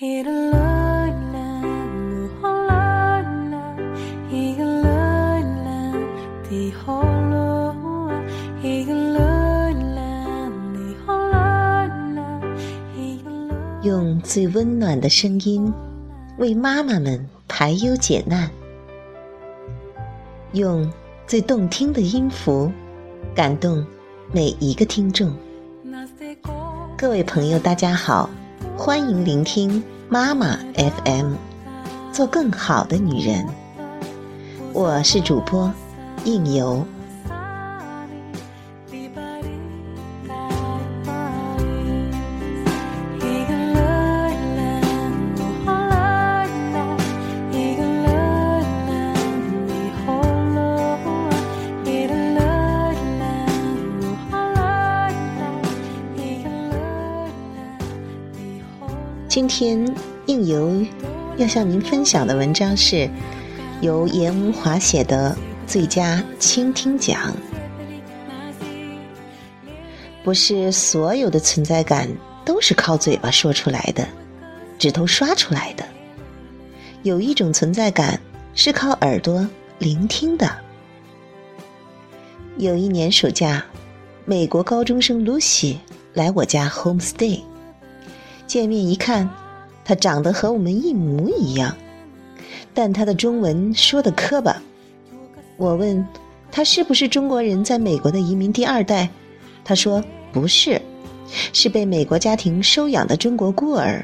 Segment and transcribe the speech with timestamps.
[0.00, 0.14] 用
[14.22, 15.72] 最温暖的声音
[16.38, 18.48] 为妈妈们排忧解难，
[20.52, 20.88] 用
[21.26, 22.70] 最动听的音符
[23.34, 23.84] 感动
[24.30, 25.34] 每一个听众。
[26.96, 28.30] 各位朋友，大家好，
[28.78, 31.34] 欢迎聆听妈妈 FM，
[32.12, 33.44] 做更好的女人。
[34.72, 35.70] 我是主播
[36.24, 36.86] 应由。
[59.38, 59.94] 今天
[60.26, 60.84] 应由
[61.36, 63.08] 要向您分享的文章是
[63.80, 65.30] 由严文华写的
[65.70, 67.32] 《最佳倾听奖》。
[70.24, 72.08] 不是所有的存在感
[72.44, 74.08] 都是靠嘴巴说出来的，
[74.76, 75.86] 指头刷出来的。
[77.04, 78.20] 有一种存在感
[78.56, 80.50] 是靠耳朵聆听的。
[82.56, 83.64] 有一年暑假，
[84.24, 85.76] 美国高中生 Lucy
[86.14, 87.47] 来我家 home stay。
[88.48, 89.28] 见面一看，
[89.84, 91.76] 他长得和我们一模一样，
[92.72, 94.60] 但他的中文说的磕巴。
[95.58, 96.04] 我问
[96.50, 99.10] 他是不是中国人在美国的移民第二代，
[99.64, 100.80] 他说不是，
[101.52, 104.02] 是被美国家庭收养的中国孤儿。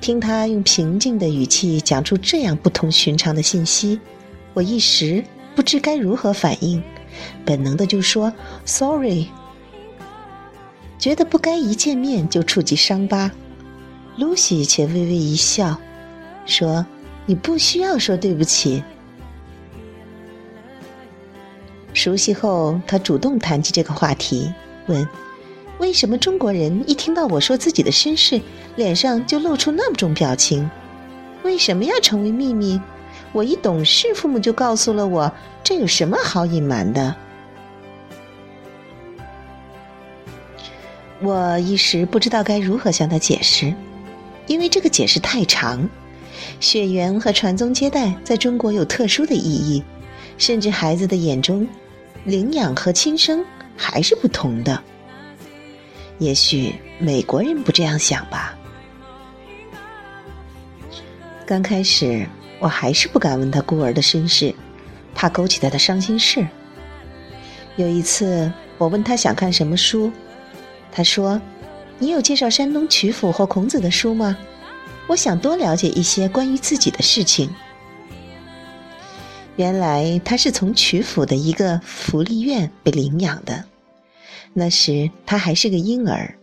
[0.00, 3.98] 听他用平静的语气讲出这样不同寻常的信息，
[4.54, 5.22] 我一时
[5.56, 6.80] 不知该如何反应，
[7.44, 8.32] 本能的就说
[8.64, 9.26] “sorry”。
[11.00, 13.30] 觉得不该一见面就触及伤疤
[14.16, 15.80] 露西却微微一笑，
[16.44, 16.84] 说
[17.24, 18.84] ：“你不需要说对不起。”
[21.94, 24.52] 熟悉后，他主动谈起这个话题，
[24.88, 25.08] 问
[25.80, 28.38] ：“为什么中国人一听到我说自己的身世，
[28.76, 30.70] 脸上就露出那么种表情？
[31.42, 32.78] 为什么要成为秘密？
[33.32, 35.32] 我一懂事，父母就告诉了我，
[35.64, 37.16] 这有什么好隐瞒的？”
[41.22, 43.74] 我一时不知道该如何向他解释，
[44.46, 45.88] 因为这个解释太长。
[46.58, 49.82] 血缘和传宗接代在中国有特殊的意义，
[50.38, 51.66] 甚至孩子的眼中，
[52.24, 53.44] 领养和亲生
[53.76, 54.82] 还是不同的。
[56.18, 58.56] 也许美国人不这样想吧。
[61.46, 62.26] 刚开始
[62.58, 64.54] 我还是不敢问他孤儿的身世，
[65.14, 66.46] 怕勾起他的伤心事。
[67.76, 70.10] 有一次我问他想看什么书。
[70.92, 71.40] 他说
[71.98, 74.36] ：“你有介绍山东曲阜或孔子的书吗？
[75.08, 77.50] 我想多了解一些关于自己的事情。”
[79.56, 83.64] 原来他是从曲阜的一个福利院被领养的，
[84.54, 86.38] 那时他还是个婴儿，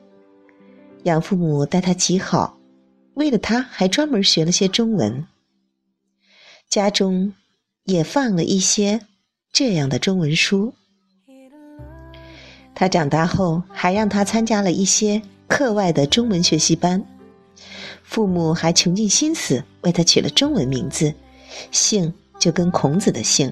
[1.03, 2.57] 养父母待他极好，
[3.15, 5.25] 为了他还专门学了些中文。
[6.69, 7.33] 家中
[7.85, 9.01] 也放了一些
[9.51, 10.75] 这样的中文书。
[12.79, 17.03] 他长大后，还让他参加了一些课外的中文学习班。
[18.03, 21.11] 父母还穷尽心思为他取了中文名字，
[21.71, 23.51] 姓就跟孔子的姓。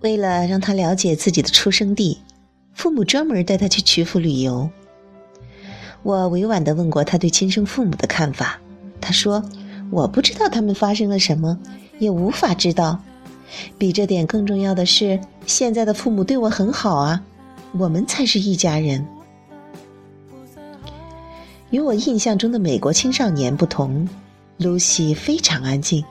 [0.00, 2.18] 为了让他了解自己的出生地，
[2.72, 4.68] 父母专门带他去曲阜旅游。
[6.02, 8.58] 我委婉地问过他对亲生父母的看法，
[9.00, 9.40] 他说
[9.92, 11.56] ：“我不知道他们发生了什么，
[12.00, 13.00] 也无法知道。”
[13.78, 17.22] 比这点更重要的是，现在的父母对我很好啊，
[17.72, 19.06] 我们才是一家人。
[21.70, 24.08] 与我印象中的美国青少年不同
[24.58, 26.04] 露西非常安静。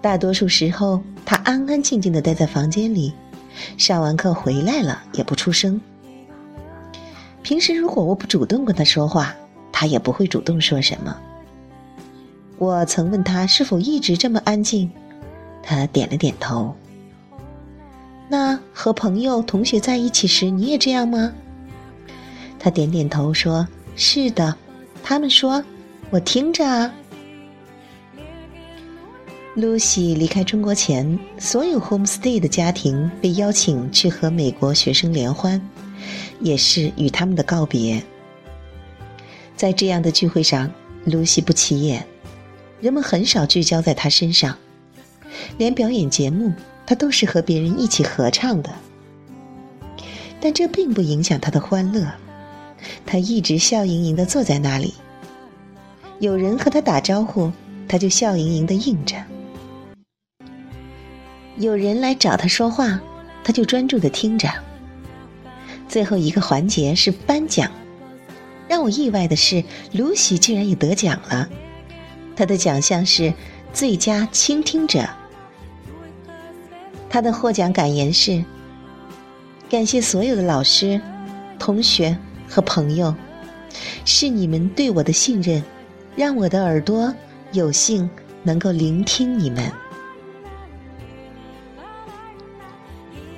[0.00, 3.12] 大多数时候，她安安静静的待在房间里，
[3.78, 5.80] 上完课回来了也不出声。
[7.42, 9.34] 平时如果我不主动跟她说话，
[9.72, 11.16] 她也不会主动说什么。
[12.58, 14.90] 我曾问她是否一直这么安静。
[15.62, 16.74] 他点了点头。
[18.28, 21.32] 那和朋友、同学在一起时，你也这样吗？
[22.58, 24.56] 他点点头，说：“是的。”
[25.02, 25.62] 他们说
[26.10, 26.92] ：“我听着啊。”
[29.54, 35.60] Lucy 离开中国前，所有 homestay 的家庭被邀请去和美国学生联欢，
[36.40, 38.02] 也是与他们的告别。
[39.54, 40.70] 在这样的聚会上
[41.06, 42.06] ，Lucy 不起眼，
[42.80, 44.56] 人们很少聚焦在她身上。
[45.58, 46.52] 连表演节目，
[46.86, 48.70] 他都是和别人一起合唱的，
[50.40, 52.06] 但这并不影响他的欢乐。
[53.06, 54.94] 他一直笑盈盈的坐在那里。
[56.18, 57.50] 有人和他打招呼，
[57.88, 59.18] 他就笑盈盈的应着；
[61.56, 63.00] 有人来找他说话，
[63.44, 64.48] 他就专注的听着。
[65.88, 67.70] 最后一个环节是颁奖，
[68.68, 69.62] 让我意外的是，
[69.92, 71.48] 露西竟然也得奖了。
[72.34, 73.32] 她的奖项是
[73.72, 75.08] 最佳倾听者。
[77.12, 78.42] 他的获奖感言是：
[79.68, 80.98] 感谢所有的老师、
[81.58, 82.16] 同学
[82.48, 83.14] 和朋友，
[84.06, 85.62] 是你们对我的信任，
[86.16, 87.12] 让我的耳朵
[87.52, 88.08] 有幸
[88.42, 89.70] 能够聆听你们。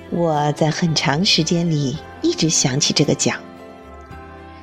[0.09, 3.37] 我在很长时间里一直想起这个奖。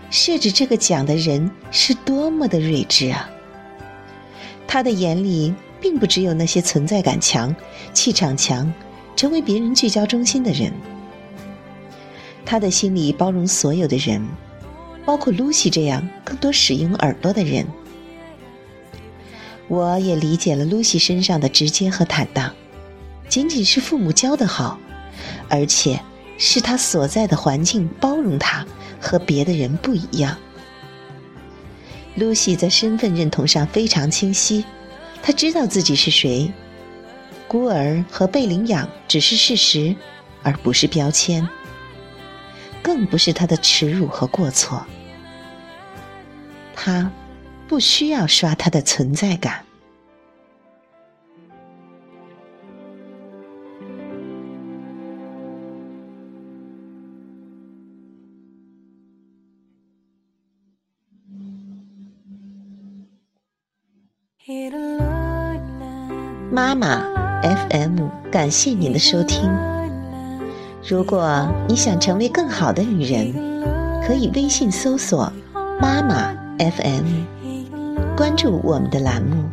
[0.08, 3.28] 设置这个奖的人是多么的睿智啊！
[4.66, 7.54] 他的眼里并不只有那些存在感强、
[7.92, 8.72] 气场强、
[9.22, 10.72] 成为别人聚焦中心的人，
[12.44, 14.20] 他的心里包容所有的人，
[15.04, 17.64] 包括露西这样更多使用耳朵的人。
[19.68, 22.52] 我也理解了露西身上的直接和坦荡，
[23.28, 24.76] 仅仅是父母教的好。
[25.48, 26.00] 而且，
[26.36, 28.66] 是他所在的环境包容他，
[29.00, 30.36] 和别的人不一样。
[32.16, 34.64] 露西在身份认同上非常清晰，
[35.22, 36.52] 她知道自己是谁，
[37.52, 39.94] 孤儿和被领养只是事实，
[40.42, 41.46] 而不是标签，
[42.82, 44.86] 更不是他的耻辱和过错。
[46.74, 47.12] 他
[47.68, 49.62] 不需要刷他的存在感。
[66.50, 69.50] 妈妈 FM，感谢您的收听。
[70.88, 73.34] 如果你想成为更好的女人，
[74.06, 75.32] 可以微信搜索
[75.80, 79.44] “妈妈 FM”，关注我们的栏目。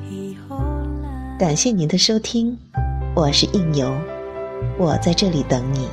[1.38, 2.58] 感谢您的收听，
[3.16, 3.92] 我是应由，
[4.78, 5.88] 我在这里等你。